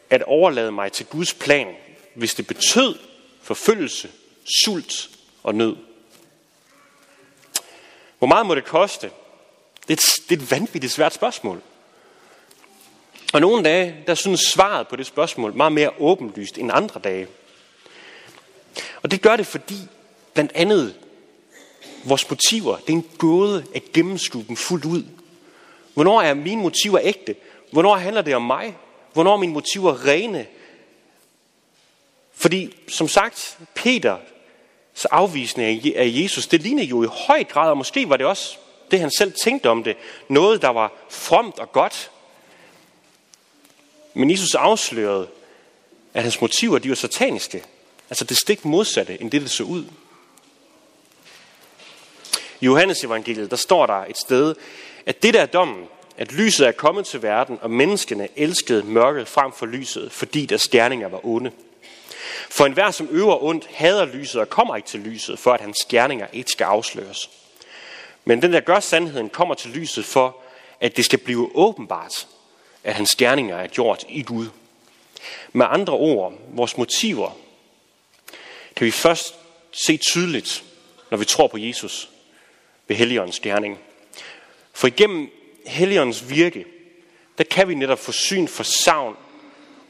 at 0.10 0.24
overlade 0.24 0.72
mig 0.72 0.92
til 0.92 1.06
Guds 1.06 1.34
plan, 1.34 1.68
hvis 2.14 2.34
det 2.34 2.48
betød 2.48 2.96
forfølgelse, 3.42 4.10
sult 4.64 5.10
og 5.44 5.56
nød? 5.56 5.76
Hvor 8.22 8.28
meget 8.28 8.46
må 8.46 8.56
det 8.56 8.66
koste? 8.66 9.12
Det 9.88 9.90
er 9.90 9.94
et, 9.94 10.30
det 10.30 10.38
er 10.38 10.42
et 10.42 10.52
vanvittigt 10.52 10.94
svært 10.94 11.14
spørgsmål. 11.14 11.62
Og 13.34 13.42
nogle 13.42 13.64
dage, 13.64 13.96
der 14.08 14.16
synes 14.16 14.40
svaret 14.40 14.88
på 14.88 14.96
det 14.96 15.06
spørgsmål 15.06 15.54
meget 15.54 15.72
mere 15.72 15.92
åbenlyst 16.00 16.58
end 16.58 16.72
andre 16.74 17.00
dage. 17.00 17.28
Og 19.04 19.12
det 19.12 19.22
gør 19.22 19.36
det, 19.36 19.48
fordi 19.48 19.76
blandt 20.34 20.52
andet 20.56 20.96
vores 22.06 22.30
motiver, 22.30 22.78
det 22.78 22.90
er 22.90 22.94
en 22.94 23.10
gåde 23.18 23.66
at 23.76 23.84
gennemskue 23.94 24.46
dem 24.48 24.56
fuldt 24.56 24.86
ud. 24.86 25.04
Hvornår 25.94 26.22
er 26.22 26.34
mine 26.34 26.62
motiver 26.62 27.00
ægte? 27.04 27.36
Hvornår 27.72 27.96
handler 27.96 28.22
det 28.22 28.36
om 28.36 28.42
mig? 28.42 28.78
Hvornår 29.14 29.34
er 29.34 29.38
mine 29.38 29.54
motiver 29.54 30.06
rene? 30.06 30.48
Fordi, 32.34 32.76
som 32.88 33.08
sagt, 33.08 33.58
Peter 33.76 34.18
så 34.94 35.08
afvisning 35.12 35.96
af 35.96 36.12
Jesus, 36.14 36.48
det 36.48 36.62
ligner 36.62 36.84
jo 36.84 37.04
i 37.04 37.08
høj 37.12 37.44
grad, 37.44 37.70
og 37.70 37.78
måske 37.78 38.10
var 38.10 38.18
det 38.18 38.26
også 38.26 38.58
det, 38.92 39.00
han 39.00 39.12
selv 39.18 39.34
tænkte 39.44 39.70
om 39.70 39.84
det, 39.84 39.98
noget, 40.30 40.62
der 40.62 40.70
var 40.70 40.92
fromt 41.10 41.60
og 41.60 41.72
godt. 41.72 42.12
Men 44.14 44.32
Jesus 44.32 44.56
afslørede, 44.56 45.28
at 46.14 46.24
hans 46.24 46.42
motiver, 46.42 46.80
de 46.80 46.90
var 46.90 46.96
sataniske. 46.96 47.64
Altså 48.10 48.26
det 48.26 48.38
stik 48.38 48.66
modsatte, 48.66 49.22
end 49.22 49.32
det, 49.32 49.42
det 49.42 49.52
så 49.52 49.64
ud. 49.64 49.86
I 52.60 52.66
Johannes 52.66 53.04
evangeliet, 53.04 53.52
der 53.52 53.58
står 53.58 53.86
der 53.86 54.06
et 54.06 54.18
sted, 54.18 54.56
at 55.06 55.24
det 55.24 55.34
der 55.34 55.42
er 55.42 55.46
dommen, 55.46 55.86
at 56.18 56.32
lyset 56.32 56.68
er 56.68 56.72
kommet 56.72 57.06
til 57.06 57.22
verden, 57.22 57.60
og 57.62 57.72
menneskene 57.72 58.28
elskede 58.36 58.84
mørket 58.84 59.28
frem 59.28 59.52
for 59.52 59.66
lyset, 59.66 60.12
fordi 60.12 60.46
deres 60.46 60.68
gerninger 60.68 61.08
var 61.08 61.26
onde. 61.26 61.52
For 62.52 62.66
enhver, 62.66 62.92
som 62.92 63.08
øver 63.12 63.44
ondt, 63.44 63.68
hader 63.74 64.06
lyset 64.06 64.42
og 64.42 64.50
kommer 64.50 64.76
ikke 64.76 64.88
til 64.88 65.00
lyset, 65.00 65.40
for 65.40 65.54
at 65.54 65.62
hans 65.62 65.78
gerninger 65.90 66.28
ikke 66.34 66.52
skal 66.52 66.66
afsløres. 66.66 67.30
Men 68.26 68.42
den, 68.42 68.54
der 68.54 68.60
gør 68.60 68.80
sandheden, 68.80 69.30
kommer 69.30 69.56
til 69.56 69.72
lyset 69.72 70.06
for, 70.06 70.38
at 70.80 70.98
det 70.98 71.06
skal 71.06 71.20
blive 71.20 71.52
åbenbart, 71.56 72.28
at 72.84 72.96
hans 72.96 73.16
gerninger 73.16 73.58
er 73.58 73.68
gjort 73.68 74.06
i 74.10 74.24
Gud. 74.24 74.48
Med 75.54 75.66
andre 75.70 75.94
ord, 75.94 76.34
vores 76.48 76.78
motiver 76.78 77.38
kan 78.76 78.86
vi 78.86 78.92
først 78.92 79.36
se 79.72 79.98
tydeligt, 79.98 80.64
når 81.12 81.18
vi 81.18 81.26
tror 81.26 81.48
på 81.48 81.58
Jesus 81.58 82.10
ved 82.88 82.96
Helligåndens 82.96 83.40
gerning. 83.40 83.80
For 84.74 84.88
igennem 84.88 85.30
Helligåndens 85.66 86.30
virke, 86.30 86.66
der 87.38 87.44
kan 87.44 87.68
vi 87.68 87.76
netop 87.76 88.00
få 88.00 88.12
syn 88.12 88.48
for 88.48 88.64
savn 88.64 89.18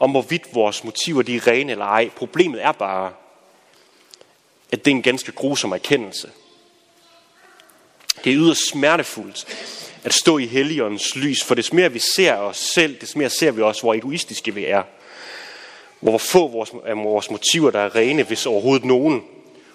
om 0.02 0.12
hvorvidt 0.12 0.56
vores 0.56 0.84
motiver 0.84 1.22
de 1.22 1.36
er 1.36 1.48
rene 1.48 1.72
eller 1.72 1.86
ej. 1.86 2.10
Problemet 2.10 2.64
er 2.64 2.72
bare, 2.72 3.12
at 4.72 4.86
det 4.86 4.92
er 4.92 4.96
en 4.96 5.02
ganske 5.02 5.32
grusom 5.32 5.72
erkendelse. 5.72 6.30
Det 8.24 8.34
er 8.34 8.38
yderst 8.38 8.70
smertefuldt 8.70 9.46
at 10.04 10.14
stå 10.14 10.38
i 10.38 10.46
Helligåndens 10.46 11.16
lys, 11.16 11.44
for 11.44 11.56
des 11.56 11.74
mere 11.74 11.92
vi 11.92 12.00
ser 12.00 12.36
os 12.36 12.58
selv, 12.58 13.02
des 13.02 13.16
mere 13.16 13.30
ser 13.30 13.52
vi 13.52 13.62
også, 13.62 13.82
hvor 13.82 13.94
egoistiske 13.94 14.54
vi 14.54 14.66
er. 14.66 14.84
Hvor 16.00 16.18
få 16.18 16.48
vores, 16.48 16.72
af 16.86 16.98
vores 16.98 17.32
motiver, 17.32 17.72
der 17.72 17.80
er 17.80 17.96
rene, 17.96 18.24
hvis 18.24 18.46
overhovedet 18.46 18.86
nogen. 18.86 19.24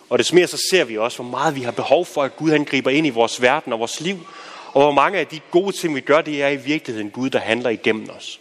Og 0.08 0.18
des 0.18 0.32
mere 0.32 0.46
så 0.46 0.62
ser 0.70 0.84
vi 0.84 0.98
også, 0.98 1.22
hvor 1.22 1.30
meget 1.30 1.54
vi 1.54 1.60
har 1.60 1.70
behov 1.70 2.06
for, 2.06 2.22
at 2.22 2.36
Gud 2.36 2.50
han 2.50 2.64
griber 2.64 2.90
ind 2.90 3.06
i 3.06 3.10
vores 3.10 3.42
verden 3.42 3.72
og 3.72 3.78
vores 3.78 4.00
liv. 4.00 4.26
Og 4.72 4.82
hvor 4.82 4.92
mange 4.92 5.18
af 5.18 5.26
de 5.26 5.40
gode 5.50 5.76
ting, 5.76 5.94
vi 5.94 6.00
gør, 6.00 6.20
det 6.20 6.42
er 6.42 6.48
i 6.48 6.56
virkeligheden 6.56 7.10
Gud, 7.10 7.30
der 7.30 7.38
handler 7.38 7.70
igennem 7.70 8.10
os. 8.16 8.40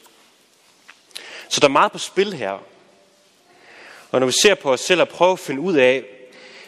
Så 1.49 1.59
der 1.59 1.67
er 1.67 1.71
meget 1.71 1.91
på 1.91 1.97
spil 1.97 2.33
her. 2.33 2.59
Og 4.11 4.19
når 4.19 4.27
vi 4.27 4.33
ser 4.41 4.55
på 4.55 4.73
os 4.73 4.81
selv 4.81 5.01
og 5.01 5.09
prøver 5.09 5.33
at 5.33 5.39
finde 5.39 5.61
ud 5.61 5.75
af, 5.75 6.03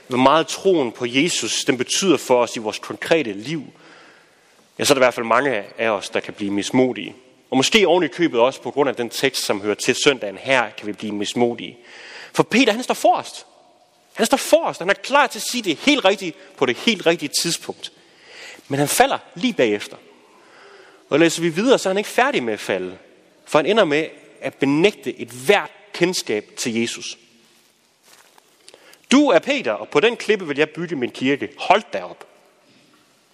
hvor 0.08 0.18
meget 0.18 0.48
troen 0.48 0.92
på 0.92 1.06
Jesus 1.06 1.64
den 1.66 1.78
betyder 1.78 2.18
for 2.18 2.42
os 2.42 2.56
i 2.56 2.60
vores 2.60 2.80
konkrete 2.80 3.34
liv, 3.34 3.64
ja, 4.80 4.84
så 4.84 4.94
er 4.94 4.96
der 4.96 5.02
i 5.02 5.06
hvert 5.06 5.14
fald 5.14 5.26
mange 5.26 5.64
af 5.78 5.90
os, 5.90 6.10
der 6.10 6.20
kan 6.20 6.34
blive 6.34 6.52
mismodige. 6.52 7.16
Og 7.50 7.58
måske 7.58 7.88
oven 7.88 8.04
i 8.04 8.08
købet 8.08 8.40
også 8.40 8.62
på 8.62 8.72
grund 8.72 8.90
af 8.90 8.96
den 8.96 9.10
tekst, 9.10 9.46
som 9.46 9.62
hører 9.62 9.76
til 9.76 9.96
søndagen 10.04 10.38
her, 10.38 10.70
kan 10.70 10.88
vi 10.88 10.92
blive 10.92 11.12
mismodige. 11.12 11.78
For 12.34 12.44
Peter, 12.44 12.74
han 12.74 12.84
står 12.84 12.94
forrest. 12.94 13.46
Han 14.14 14.26
står 14.26 14.38
forrest, 14.38 14.80
han 14.80 14.90
er 14.90 14.94
klar 14.94 15.28
til 15.28 15.40
at 15.40 15.44
sige 15.52 15.62
det 15.62 15.78
helt 15.78 16.06
rigtigt 16.06 16.36
på 16.58 16.66
det 16.66 16.78
helt 16.78 17.06
rigtige 17.06 17.30
tidspunkt. 17.42 17.92
Men 18.68 18.80
han 18.80 18.88
falder 18.88 19.18
lige 19.36 19.54
bagefter. 19.54 19.98
Og 21.10 21.20
læser 21.20 21.42
vi 21.42 21.50
videre, 21.50 21.80
så 21.80 21.90
er 21.90 21.94
han 21.94 21.98
ikke 21.98 22.10
færdig 22.10 22.44
med 22.44 22.54
at 22.54 22.60
falde. 22.60 22.98
For 23.46 23.60
han 23.60 23.66
ender 23.66 23.86
med 23.86 24.06
at 24.42 24.56
benægte 24.56 25.20
et 25.20 25.28
hvert 25.28 25.72
kendskab 25.94 26.46
til 26.58 26.82
Jesus. 26.82 27.18
Du 29.12 29.30
er 29.30 29.40
Peter, 29.40 29.72
og 29.72 29.90
på 29.90 30.00
den 30.00 30.18
klippe 30.18 30.48
vil 30.48 30.58
jeg 30.58 30.70
bygge 30.70 30.96
min 30.96 31.12
kirke. 31.12 31.50
Hold 31.58 31.84
da 31.94 32.04
op. 32.04 32.28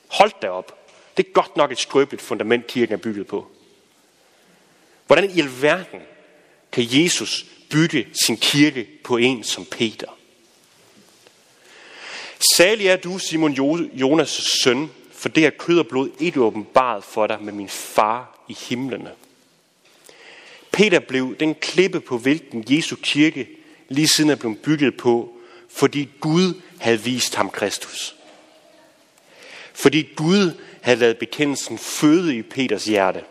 Hold 0.07 0.31
da 0.41 0.49
op. 0.49 0.87
Det 1.17 1.25
er 1.25 1.31
godt 1.31 1.57
nok 1.57 1.71
et 1.71 1.79
skrøbeligt 1.79 2.21
fundament, 2.21 2.67
kirken 2.67 2.93
er 2.93 2.97
bygget 2.97 3.27
på. 3.27 3.47
Hvordan 5.07 5.29
i 5.29 5.39
alverden 5.39 6.01
kan 6.71 6.83
Jesus 6.87 7.45
bygge 7.69 8.07
sin 8.25 8.37
kirke 8.37 8.87
på 9.03 9.17
en 9.17 9.43
som 9.43 9.65
Peter? 9.65 10.17
Særlig 12.55 12.87
er 12.87 12.95
du, 12.95 13.17
Simon 13.17 13.53
Jonas' 13.93 14.63
søn, 14.63 14.91
for 15.11 15.29
det 15.29 15.45
er 15.45 15.49
kød 15.49 15.79
og 15.79 15.87
blod 15.87 16.09
ikke 16.19 16.41
åbenbaret 16.41 17.03
for 17.03 17.27
dig 17.27 17.37
med 17.41 17.53
min 17.53 17.69
far 17.69 18.45
i 18.47 18.57
himlene. 18.69 19.11
Peter 20.73 20.99
blev 20.99 21.35
den 21.39 21.55
klippe 21.55 21.99
på 21.99 22.17
hvilken 22.17 22.65
Jesu 22.69 22.95
kirke 22.95 23.47
lige 23.89 24.07
siden 24.07 24.29
er 24.29 24.35
blevet 24.35 24.59
bygget 24.59 24.97
på, 24.97 25.33
fordi 25.69 26.09
Gud 26.19 26.61
havde 26.79 27.01
vist 27.01 27.35
ham 27.35 27.49
Kristus. 27.49 28.15
Fordi 29.73 30.09
Gud 30.15 30.51
havde 30.81 30.99
lavet 30.99 31.17
bekendelsen 31.17 31.77
føde 31.77 32.35
i 32.35 32.41
Peters 32.41 32.85
hjerte. 32.85 33.23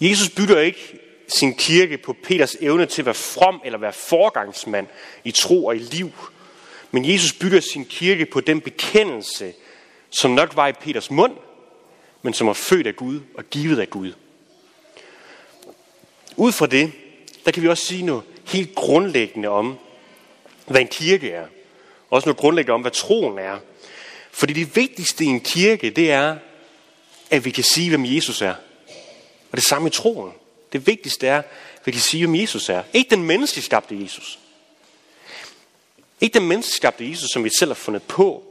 Jesus 0.00 0.30
bygger 0.30 0.60
ikke 0.60 0.98
sin 1.28 1.54
kirke 1.54 1.98
på 1.98 2.16
Peters 2.24 2.56
evne 2.60 2.86
til 2.86 3.02
at 3.02 3.06
være 3.06 3.14
from 3.14 3.60
eller 3.64 3.78
være 3.78 3.92
forgangsmand 3.92 4.86
i 5.24 5.30
tro 5.30 5.66
og 5.66 5.76
i 5.76 5.78
liv. 5.78 6.10
Men 6.90 7.12
Jesus 7.12 7.32
bygger 7.32 7.60
sin 7.60 7.84
kirke 7.84 8.26
på 8.26 8.40
den 8.40 8.60
bekendelse, 8.60 9.52
som 10.10 10.30
nok 10.30 10.56
var 10.56 10.68
i 10.68 10.72
Peters 10.72 11.10
mund, 11.10 11.32
men 12.22 12.34
som 12.34 12.46
var 12.46 12.52
født 12.52 12.86
af 12.86 12.96
Gud 12.96 13.20
og 13.34 13.44
givet 13.50 13.80
af 13.80 13.90
Gud. 13.90 14.12
Ud 16.38 16.52
fra 16.52 16.66
det, 16.66 16.92
der 17.44 17.50
kan 17.50 17.62
vi 17.62 17.68
også 17.68 17.86
sige 17.86 18.02
noget 18.02 18.22
helt 18.44 18.74
grundlæggende 18.74 19.48
om, 19.48 19.78
hvad 20.66 20.80
en 20.80 20.88
kirke 20.88 21.30
er. 21.30 21.46
Også 22.10 22.28
noget 22.28 22.36
grundlæggende 22.36 22.74
om, 22.74 22.80
hvad 22.80 22.90
troen 22.90 23.38
er. 23.38 23.58
Fordi 24.30 24.52
det 24.52 24.76
vigtigste 24.76 25.24
i 25.24 25.26
en 25.26 25.40
kirke, 25.40 25.90
det 25.90 26.10
er, 26.12 26.36
at 27.30 27.44
vi 27.44 27.50
kan 27.50 27.64
sige, 27.64 27.88
hvem 27.88 28.04
Jesus 28.04 28.42
er. 28.42 28.54
Og 29.50 29.56
det 29.56 29.64
samme 29.64 29.88
i 29.88 29.90
troen. 29.90 30.32
Det 30.72 30.86
vigtigste 30.86 31.26
er, 31.26 31.38
at 31.38 31.44
vi 31.84 31.92
kan 31.92 32.00
sige, 32.00 32.26
hvem 32.26 32.34
Jesus 32.34 32.68
er. 32.68 32.82
Ikke 32.92 33.10
den 33.10 33.22
menneskeskabte 33.22 34.02
Jesus. 34.02 34.38
Ikke 36.20 36.38
den 36.38 36.48
menneskeskabte 36.48 37.10
Jesus, 37.10 37.30
som 37.30 37.44
vi 37.44 37.50
selv 37.58 37.70
har 37.70 37.74
fundet 37.74 38.02
på. 38.02 38.44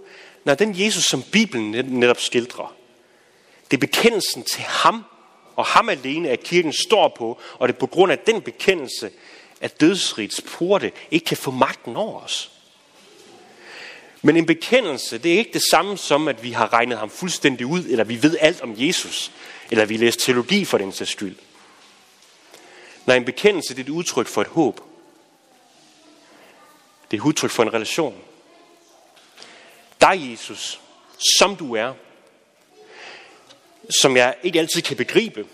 Nej, 0.45 0.55
den 0.55 0.79
Jesus, 0.79 1.05
som 1.05 1.23
Bibelen 1.23 1.85
netop 1.99 2.19
skildrer. 2.19 2.75
Det 3.71 3.77
er 3.77 3.81
bekendelsen 3.81 4.43
til 4.43 4.61
ham, 4.61 5.03
og 5.57 5.65
ham 5.65 5.89
alene, 5.89 6.29
at 6.29 6.43
kirken 6.43 6.73
står 6.73 7.13
på, 7.17 7.39
og 7.53 7.67
det 7.67 7.73
er 7.75 7.79
på 7.79 7.87
grund 7.87 8.11
af 8.11 8.19
den 8.19 8.41
bekendelse, 8.41 9.11
at 9.61 9.81
dødsrigets 9.81 10.41
porte 10.41 10.91
ikke 11.11 11.25
kan 11.25 11.37
få 11.37 11.51
magten 11.51 11.95
over 11.95 12.21
os. 12.21 12.51
Men 14.21 14.37
en 14.37 14.45
bekendelse, 14.45 15.17
det 15.17 15.33
er 15.33 15.37
ikke 15.37 15.53
det 15.53 15.63
samme 15.71 15.97
som, 15.97 16.27
at 16.27 16.43
vi 16.43 16.51
har 16.51 16.73
regnet 16.73 16.97
ham 16.97 17.09
fuldstændig 17.09 17.65
ud, 17.65 17.83
eller 17.83 18.03
vi 18.03 18.23
ved 18.23 18.37
alt 18.39 18.61
om 18.61 18.73
Jesus, 18.77 19.31
eller 19.71 19.85
vi 19.85 19.97
læser 19.97 20.19
teologi 20.19 20.65
for 20.65 20.77
den 20.77 20.91
sags 20.91 21.11
skyld. 21.11 21.35
Nej, 23.05 23.15
en 23.15 23.25
bekendelse, 23.25 23.75
det 23.75 23.79
er 23.79 23.85
et 23.85 23.89
udtryk 23.89 24.27
for 24.27 24.41
et 24.41 24.47
håb. 24.47 24.81
Det 27.11 27.17
er 27.17 27.21
et 27.21 27.27
udtryk 27.27 27.51
for 27.51 27.63
en 27.63 27.73
relation. 27.73 28.15
Dig, 30.01 30.31
Jesus, 30.31 30.81
som 31.39 31.55
du 31.55 31.75
er, 31.75 31.93
som 33.89 34.17
jeg 34.17 34.35
ikke 34.43 34.59
altid 34.59 34.81
kan 34.81 34.97
begribe, 34.97 35.45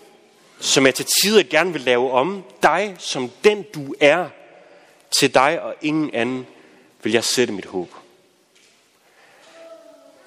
som 0.59 0.85
jeg 0.85 0.95
til 0.95 1.05
tider 1.23 1.43
gerne 1.43 1.73
vil 1.73 1.81
lave 1.81 2.11
om, 2.11 2.43
dig 2.63 2.95
som 2.99 3.31
den 3.43 3.65
du 3.75 3.95
er, 3.99 4.29
til 5.19 5.33
dig 5.33 5.61
og 5.61 5.75
ingen 5.81 6.13
anden 6.13 6.47
vil 7.03 7.13
jeg 7.13 7.23
sætte 7.23 7.53
mit 7.53 7.65
håb. 7.65 7.89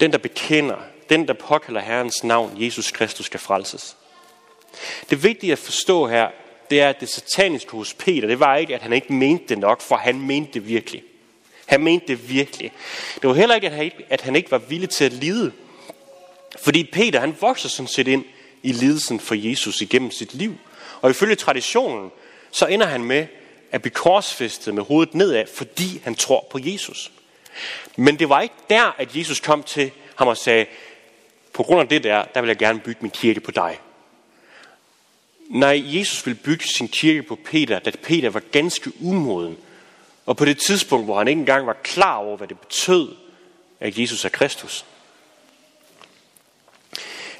Den, 0.00 0.12
der 0.12 0.18
bekender, 0.18 0.76
den, 1.08 1.28
der 1.28 1.34
påkalder 1.34 1.80
Herrens 1.80 2.24
navn, 2.24 2.52
Jesus 2.56 2.90
Kristus, 2.90 3.26
skal 3.26 3.40
frelses. 3.40 3.96
Det 5.10 5.22
vigtige 5.22 5.52
at 5.52 5.58
forstå 5.58 6.06
her, 6.06 6.28
det 6.70 6.80
er, 6.80 6.88
at 6.88 7.00
det 7.00 7.08
sataniske 7.08 7.70
hos 7.70 7.94
Peter, 7.94 8.28
det 8.28 8.40
var 8.40 8.56
ikke, 8.56 8.74
at 8.74 8.82
han 8.82 8.92
ikke 8.92 9.12
mente 9.12 9.44
det 9.48 9.58
nok, 9.58 9.80
for 9.80 9.96
han 9.96 10.20
mente 10.20 10.52
det 10.52 10.68
virkelig. 10.68 11.02
Han 11.66 11.82
mente 11.82 12.06
det 12.06 12.28
virkelig. 12.28 12.72
Det 13.14 13.28
var 13.28 13.34
heller 13.34 13.54
ikke, 13.54 13.66
at 13.66 13.72
han 13.72 13.84
ikke, 13.84 14.06
at 14.08 14.20
han 14.20 14.36
ikke 14.36 14.50
var 14.50 14.58
villig 14.58 14.90
til 14.90 15.04
at 15.04 15.12
lide. 15.12 15.52
Fordi 16.58 16.84
Peter, 16.84 17.20
han 17.20 17.36
vokser 17.40 17.68
sådan 17.68 17.88
set 17.88 18.08
ind 18.08 18.24
i 18.62 18.72
lidelsen 18.72 19.20
for 19.20 19.34
Jesus 19.34 19.80
igennem 19.80 20.10
sit 20.10 20.34
liv. 20.34 20.54
Og 21.00 21.10
ifølge 21.10 21.34
traditionen, 21.34 22.10
så 22.50 22.66
ender 22.66 22.86
han 22.86 23.04
med 23.04 23.26
at 23.72 23.82
blive 23.82 23.92
korsfæstet 23.92 24.74
med 24.74 24.82
hovedet 24.82 25.14
nedad, 25.14 25.44
fordi 25.54 26.00
han 26.04 26.14
tror 26.14 26.46
på 26.50 26.58
Jesus. 26.62 27.12
Men 27.96 28.18
det 28.18 28.28
var 28.28 28.40
ikke 28.40 28.54
der, 28.70 28.94
at 28.98 29.16
Jesus 29.16 29.40
kom 29.40 29.62
til 29.62 29.90
ham 30.14 30.28
og 30.28 30.36
sagde, 30.36 30.66
på 31.52 31.62
grund 31.62 31.80
af 31.80 31.88
det 31.88 32.04
der, 32.04 32.24
der 32.24 32.40
vil 32.40 32.48
jeg 32.48 32.56
gerne 32.56 32.80
bygge 32.80 32.98
min 33.00 33.10
kirke 33.10 33.40
på 33.40 33.50
dig. 33.50 33.78
Nej, 35.48 35.82
Jesus 35.84 36.26
ville 36.26 36.40
bygge 36.44 36.64
sin 36.64 36.88
kirke 36.88 37.22
på 37.22 37.38
Peter, 37.44 37.78
da 37.78 37.90
Peter 38.02 38.30
var 38.30 38.42
ganske 38.52 38.92
umoden. 39.00 39.56
Og 40.26 40.36
på 40.36 40.44
det 40.44 40.58
tidspunkt, 40.58 41.06
hvor 41.06 41.18
han 41.18 41.28
ikke 41.28 41.38
engang 41.38 41.66
var 41.66 41.76
klar 41.82 42.16
over, 42.16 42.36
hvad 42.36 42.48
det 42.48 42.58
betød, 42.58 43.14
at 43.80 43.98
Jesus 43.98 44.24
er 44.24 44.28
Kristus. 44.28 44.84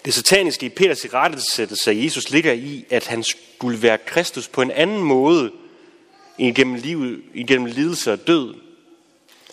Det 0.06 0.14
sataniske 0.14 0.66
i 0.66 0.68
Peters 0.68 1.04
irettesættelse 1.04 1.90
af 1.90 1.94
Jesus 1.94 2.30
ligger 2.30 2.52
i, 2.52 2.84
at 2.90 3.06
han 3.06 3.24
skulle 3.24 3.82
være 3.82 3.98
Kristus 3.98 4.48
på 4.48 4.62
en 4.62 4.70
anden 4.70 4.98
måde 4.98 5.52
igennem, 6.38 6.74
livet, 6.74 7.22
igennem 7.34 7.66
lidelse 7.66 8.12
og 8.12 8.26
død. 8.26 8.54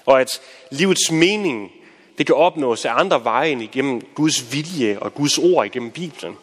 Og 0.05 0.21
at 0.21 0.41
livets 0.71 1.11
mening, 1.11 1.71
det 2.17 2.25
kan 2.25 2.35
opnås 2.35 2.85
af 2.85 2.99
andre 2.99 3.23
veje 3.23 3.49
end 3.49 3.61
igennem 3.61 4.01
Guds 4.15 4.53
vilje 4.53 4.99
og 4.99 5.13
Guds 5.13 5.37
ord 5.37 5.65
igennem 5.65 5.91
Bibelen. 5.91 6.37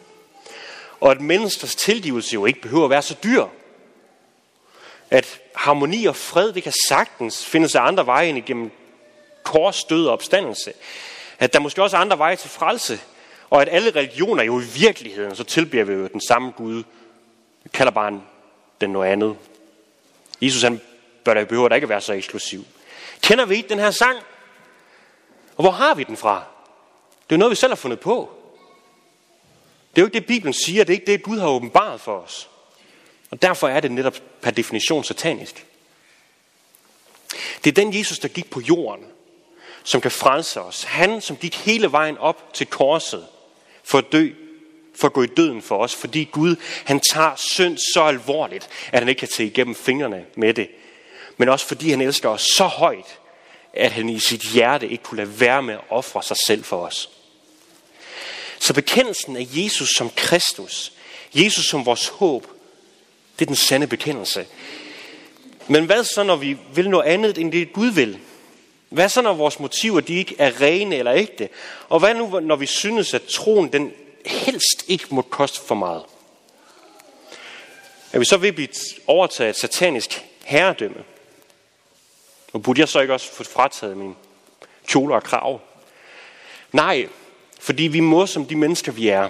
Og 0.99 1.11
at 1.11 1.21
menneskers 1.21 1.75
tilgivelse 1.75 2.33
jo 2.33 2.45
ikke 2.45 2.61
behøver 2.61 2.83
at 2.83 2.89
være 2.89 3.01
så 3.01 3.15
dyr. 3.23 3.45
At 5.09 5.39
harmoni 5.55 6.05
og 6.05 6.15
fred, 6.15 6.53
det 6.53 6.63
kan 6.63 6.73
sagtens 6.87 7.45
findes 7.45 7.75
af 7.75 7.81
andre 7.81 8.05
veje 8.05 8.27
end 8.27 8.37
igennem 8.37 8.71
kors, 9.43 9.83
død 9.83 10.05
og 10.07 10.13
opstandelse. 10.13 10.73
At 11.39 11.53
der 11.53 11.59
måske 11.59 11.83
også 11.83 11.97
er 11.97 12.01
andre 12.01 12.17
veje 12.17 12.35
til 12.35 12.49
frelse, 12.49 12.99
og 13.51 13.61
at 13.61 13.69
alle 13.71 13.91
religioner 13.91 14.43
jo 14.43 14.59
i 14.59 14.63
virkeligheden, 14.63 15.35
så 15.35 15.43
tilbeder 15.43 15.83
vi 15.83 15.93
jo 15.93 16.07
den 16.07 16.21
samme 16.21 16.51
Gud. 16.51 16.83
Vi 17.63 17.69
kalder 17.73 17.91
bare 17.91 18.21
den 18.81 18.89
noget 18.89 19.11
andet. 19.11 19.37
Jesus 20.41 20.61
han 20.61 20.81
bør 21.23 21.33
da 21.33 21.43
behøver 21.43 21.69
da 21.69 21.75
ikke 21.75 21.89
være 21.89 22.01
så 22.01 22.13
eksklusiv. 22.13 22.65
Kender 23.21 23.45
vi 23.45 23.55
ikke 23.55 23.69
den 23.69 23.79
her 23.79 23.91
sang? 23.91 24.19
Og 25.57 25.63
hvor 25.63 25.71
har 25.71 25.95
vi 25.95 26.03
den 26.03 26.17
fra? 26.17 26.43
Det 27.29 27.35
er 27.35 27.39
noget, 27.39 27.49
vi 27.51 27.55
selv 27.55 27.71
har 27.71 27.75
fundet 27.75 27.99
på. 27.99 28.29
Det 29.95 29.97
er 29.97 30.01
jo 30.01 30.07
ikke 30.07 30.19
det, 30.19 30.25
Bibelen 30.25 30.53
siger. 30.53 30.83
Det 30.83 30.93
er 30.93 30.99
ikke 30.99 31.11
det, 31.11 31.23
Gud 31.23 31.39
har 31.39 31.47
åbenbaret 31.47 32.01
for 32.01 32.19
os. 32.19 32.49
Og 33.31 33.41
derfor 33.41 33.67
er 33.67 33.79
det 33.79 33.91
netop 33.91 34.15
per 34.41 34.51
definition 34.51 35.03
satanisk. 35.03 35.65
Det 37.63 37.69
er 37.69 37.83
den 37.83 37.93
Jesus, 37.99 38.19
der 38.19 38.27
gik 38.27 38.49
på 38.49 38.61
jorden, 38.61 39.05
som 39.83 40.01
kan 40.01 40.11
frelse 40.11 40.61
os. 40.61 40.83
Han, 40.83 41.21
som 41.21 41.37
gik 41.37 41.55
hele 41.55 41.91
vejen 41.91 42.17
op 42.17 42.53
til 42.53 42.67
korset, 42.67 43.27
for 43.83 43.97
at 43.97 44.11
dø, 44.11 44.29
for 44.95 45.07
at 45.07 45.13
gå 45.13 45.23
i 45.23 45.27
døden 45.27 45.61
for 45.61 45.77
os, 45.77 45.95
fordi 45.95 46.29
Gud, 46.31 46.55
han 46.85 46.99
tager 46.99 47.35
synd 47.35 47.77
så 47.93 48.01
alvorligt, 48.01 48.69
at 48.91 48.99
han 48.99 49.09
ikke 49.09 49.19
kan 49.19 49.27
se 49.27 49.45
igennem 49.45 49.75
fingrene 49.75 50.25
med 50.35 50.53
det. 50.53 50.69
Men 51.37 51.49
også 51.49 51.67
fordi 51.67 51.89
han 51.89 52.01
elsker 52.01 52.29
os 52.29 52.41
så 52.41 52.63
højt, 52.63 53.19
at 53.73 53.91
han 53.91 54.09
i 54.09 54.19
sit 54.19 54.41
hjerte 54.41 54.89
ikke 54.89 55.03
kunne 55.03 55.17
lade 55.17 55.39
være 55.39 55.63
med 55.63 55.73
at 55.73 55.81
ofre 55.89 56.23
sig 56.23 56.37
selv 56.47 56.63
for 56.63 56.85
os. 56.85 57.09
Så 58.59 58.73
bekendelsen 58.73 59.37
af 59.37 59.47
Jesus 59.51 59.89
som 59.97 60.09
Kristus, 60.15 60.93
Jesus 61.33 61.65
som 61.65 61.85
vores 61.85 62.07
håb, 62.07 62.47
det 63.39 63.45
er 63.45 63.47
den 63.47 63.55
sande 63.55 63.87
bekendelse. 63.87 64.45
Men 65.67 65.85
hvad 65.85 66.03
så, 66.03 66.23
når 66.23 66.35
vi 66.35 66.57
vil 66.73 66.89
noget 66.89 67.05
andet, 67.05 67.37
end 67.37 67.51
det 67.51 67.73
Gud 67.73 67.87
vil? 67.87 68.19
Hvad 68.91 69.09
så, 69.09 69.21
når 69.21 69.33
vores 69.33 69.59
motiver 69.59 70.01
de 70.01 70.13
ikke 70.13 70.35
er 70.39 70.61
rene 70.61 70.95
eller 70.95 71.13
ægte? 71.13 71.49
Og 71.89 71.99
hvad 71.99 72.13
nu, 72.13 72.39
når 72.39 72.55
vi 72.55 72.65
synes, 72.65 73.13
at 73.13 73.21
troen 73.23 73.73
den 73.73 73.93
helst 74.25 74.83
ikke 74.87 75.05
må 75.09 75.21
koste 75.21 75.61
for 75.67 75.75
meget? 75.75 76.03
Er 78.13 78.19
vi 78.19 78.25
så 78.25 78.37
ved 78.37 78.49
at 78.49 78.55
blive 78.55 78.69
overtaget 79.07 79.49
et 79.49 79.59
satanisk 79.59 80.25
herredømme? 80.43 81.03
Og 82.53 82.63
burde 82.63 82.79
jeg 82.79 82.89
så 82.89 82.99
ikke 82.99 83.13
også 83.13 83.31
få 83.31 83.43
frataget 83.43 83.97
min 83.97 84.15
kjole 84.87 85.15
og 85.15 85.23
krav? 85.23 85.61
Nej, 86.71 87.07
fordi 87.59 87.83
vi 87.83 87.99
må 87.99 88.25
som 88.25 88.45
de 88.45 88.55
mennesker, 88.55 88.91
vi 88.91 89.07
er, 89.07 89.29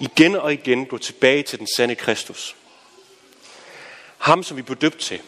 igen 0.00 0.36
og 0.36 0.52
igen 0.52 0.86
gå 0.86 0.98
tilbage 0.98 1.42
til 1.42 1.58
den 1.58 1.68
sande 1.76 1.94
Kristus. 1.94 2.56
Ham, 4.18 4.42
som 4.42 4.56
vi 4.56 4.62
blev 4.62 4.76
døbt 4.76 4.98
til. 4.98 5.20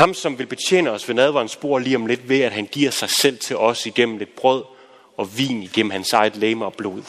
Ham, 0.00 0.14
som 0.14 0.38
vil 0.38 0.46
betjene 0.46 0.90
os 0.90 1.08
ved 1.08 1.14
nadvarens 1.14 1.52
spor 1.52 1.78
lige 1.78 1.96
om 1.96 2.06
lidt 2.06 2.28
ved, 2.28 2.40
at 2.40 2.52
han 2.52 2.66
giver 2.66 2.90
sig 2.90 3.10
selv 3.10 3.38
til 3.38 3.56
os 3.56 3.86
igennem 3.86 4.18
lidt 4.18 4.36
brød 4.36 4.64
og 5.16 5.38
vin 5.38 5.62
igennem 5.62 5.90
hans 5.90 6.12
eget 6.12 6.36
læme 6.36 6.64
og 6.64 6.72
blod. 6.72 7.02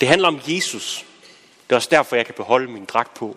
Det 0.00 0.08
handler 0.08 0.28
om 0.28 0.40
Jesus. 0.46 1.04
Det 1.66 1.72
er 1.72 1.76
også 1.76 1.88
derfor, 1.90 2.16
jeg 2.16 2.26
kan 2.26 2.34
beholde 2.34 2.70
min 2.72 2.84
dragt 2.84 3.14
på. 3.14 3.36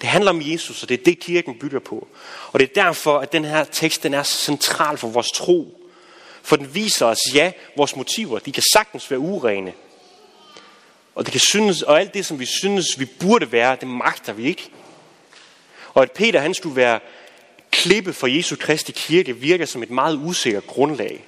Det 0.00 0.08
handler 0.08 0.30
om 0.30 0.40
Jesus, 0.44 0.82
og 0.82 0.88
det 0.88 1.00
er 1.00 1.04
det, 1.04 1.20
kirken 1.20 1.58
bygger 1.58 1.80
på. 1.80 2.08
Og 2.52 2.60
det 2.60 2.68
er 2.68 2.82
derfor, 2.82 3.18
at 3.18 3.32
den 3.32 3.44
her 3.44 3.64
tekst 3.64 4.02
den 4.02 4.14
er 4.14 4.22
så 4.22 4.36
central 4.36 4.98
for 4.98 5.08
vores 5.08 5.30
tro. 5.30 5.88
For 6.42 6.56
den 6.56 6.74
viser 6.74 7.06
os, 7.06 7.18
ja, 7.34 7.52
vores 7.76 7.96
motiver, 7.96 8.38
de 8.38 8.52
kan 8.52 8.62
sagtens 8.72 9.10
være 9.10 9.20
urene. 9.20 9.72
Og, 11.14 11.24
det 11.24 11.32
kan 11.32 11.40
synes, 11.40 11.82
og 11.82 12.00
alt 12.00 12.14
det, 12.14 12.26
som 12.26 12.38
vi 12.38 12.46
synes, 12.46 12.86
vi 12.98 13.04
burde 13.04 13.52
være, 13.52 13.76
det 13.80 13.88
magter 13.88 14.32
vi 14.32 14.44
ikke. 14.44 14.70
Og 15.94 16.02
at 16.02 16.12
Peter 16.12 16.40
han 16.40 16.54
skulle 16.54 16.76
være 16.76 17.00
klippe 17.70 18.12
for 18.12 18.26
Jesu 18.26 18.56
Kristi 18.56 18.92
kirke, 18.92 19.36
virker 19.36 19.66
som 19.66 19.82
et 19.82 19.90
meget 19.90 20.16
usikkert 20.16 20.66
grundlag. 20.66 21.24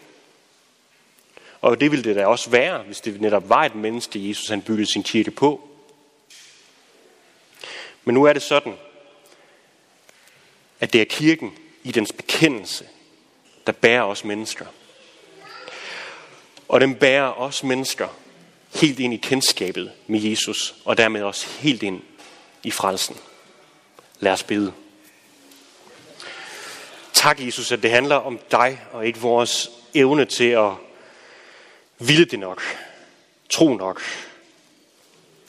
Og 1.61 1.81
det 1.81 1.91
ville 1.91 2.05
det 2.05 2.17
da 2.17 2.27
også 2.27 2.51
være, 2.51 2.83
hvis 2.83 3.01
det 3.01 3.21
netop 3.21 3.49
var 3.49 3.65
et 3.65 3.75
menneske, 3.75 4.29
Jesus 4.29 4.49
han 4.49 4.63
byggede 4.63 4.93
sin 4.93 5.03
kirke 5.03 5.31
på. 5.31 5.69
Men 8.05 8.15
nu 8.15 8.25
er 8.25 8.33
det 8.33 8.43
sådan, 8.43 8.75
at 10.81 10.93
det 10.93 11.01
er 11.01 11.05
kirken 11.05 11.53
i 11.83 11.93
dens 11.93 12.13
bekendelse, 12.13 12.89
der 13.67 13.73
bærer 13.73 14.03
os 14.03 14.25
mennesker. 14.25 14.67
Og 16.69 16.81
den 16.81 16.95
bærer 16.95 17.41
os 17.41 17.63
mennesker 17.63 18.09
helt 18.75 19.01
ind 19.01 19.15
i 19.15 19.17
kendskabet 19.17 19.93
med 20.07 20.21
Jesus, 20.21 20.75
og 20.85 20.97
dermed 20.97 21.23
også 21.23 21.47
helt 21.59 21.83
ind 21.83 22.03
i 22.63 22.71
frelsen. 22.71 23.17
Lad 24.21 24.33
os 24.33 24.43
bede. 24.43 24.73
Tak, 27.13 27.41
Jesus, 27.41 27.73
at 27.73 27.83
det 27.83 27.91
handler 27.91 28.17
om 28.17 28.41
dig, 28.51 28.81
og 28.93 29.07
ikke 29.07 29.19
vores 29.19 29.71
evne 29.95 30.25
til 30.25 30.49
at 30.49 30.71
ville 31.99 32.25
det 32.25 32.39
nok, 32.39 32.63
tro 33.51 33.75
nok, 33.75 34.03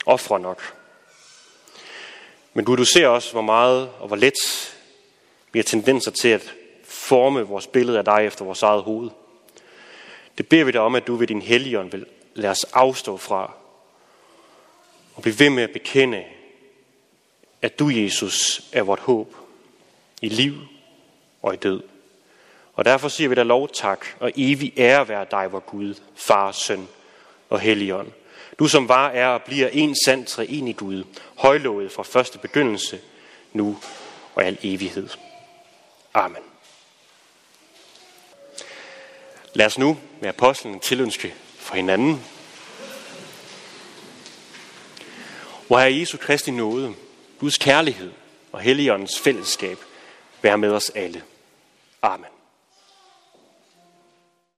ofre 0.06 0.40
nok. 0.40 0.74
Men 2.54 2.64
Gud, 2.64 2.76
du 2.76 2.84
ser 2.84 3.08
også, 3.08 3.32
hvor 3.32 3.42
meget 3.42 3.90
og 3.98 4.06
hvor 4.06 4.16
let 4.16 4.34
vi 5.52 5.58
har 5.58 5.64
tendenser 5.64 6.10
til 6.10 6.28
at 6.28 6.54
forme 6.84 7.42
vores 7.42 7.66
billede 7.66 7.98
af 7.98 8.04
dig 8.04 8.26
efter 8.26 8.44
vores 8.44 8.62
eget 8.62 8.82
hoved. 8.82 9.10
Det 10.38 10.48
beder 10.48 10.64
vi 10.64 10.72
dig 10.72 10.80
om, 10.80 10.94
at 10.94 11.06
du 11.06 11.16
ved 11.16 11.26
din 11.26 11.42
helligånd 11.42 11.90
vil 11.90 12.06
lade 12.34 12.50
os 12.50 12.64
afstå 12.64 13.16
fra 13.16 13.52
og 15.14 15.22
blive 15.22 15.38
ved 15.38 15.50
med 15.50 15.62
at 15.62 15.70
bekende, 15.72 16.24
at 17.62 17.78
du, 17.78 17.88
Jesus, 17.88 18.62
er 18.72 18.82
vort 18.82 19.00
håb 19.00 19.36
i 20.22 20.28
liv 20.28 20.54
og 21.42 21.54
i 21.54 21.56
død. 21.56 21.82
Og 22.74 22.84
derfor 22.84 23.08
siger 23.08 23.28
vi 23.28 23.34
dig 23.34 23.46
lov 23.46 23.68
tak 23.68 24.06
og 24.20 24.32
evig 24.36 24.72
ære 24.76 25.08
være 25.08 25.26
dig, 25.30 25.52
vor 25.52 25.60
Gud, 25.60 25.94
Far, 26.16 26.52
Søn 26.52 26.88
og 27.50 27.60
Helligånd. 27.60 28.08
Du 28.58 28.68
som 28.68 28.88
var, 28.88 29.08
er 29.08 29.28
og 29.28 29.42
bliver 29.42 29.68
en 29.68 29.96
sand 30.04 30.26
i 30.48 30.72
Gud, 30.72 31.04
højlovet 31.36 31.92
fra 31.92 32.02
første 32.02 32.38
begyndelse, 32.38 33.00
nu 33.52 33.78
og 34.34 34.44
al 34.44 34.58
evighed. 34.62 35.08
Amen. 36.14 36.42
Lad 39.54 39.66
os 39.66 39.78
nu 39.78 39.98
med 40.20 40.28
apostlen 40.28 40.80
tilønske 40.80 41.34
for 41.58 41.76
hinanden. 41.76 42.24
Hvor 45.66 45.78
er 45.78 45.86
Jesu 45.86 46.18
Kristi 46.18 46.50
nåde, 46.50 46.94
Guds 47.38 47.58
kærlighed 47.58 48.12
og 48.52 48.60
Helligåndens 48.60 49.20
fællesskab 49.20 49.78
være 50.42 50.58
med 50.58 50.70
os 50.70 50.90
alle. 50.90 51.22
Amen. 52.02 52.35